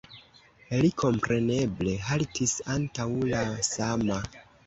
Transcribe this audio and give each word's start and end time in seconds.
Li 0.83 0.87
kompreneble 1.01 1.93
haltis 2.07 2.55
antaŭ 2.77 3.07
la 3.35 3.45
sama. 3.71 4.19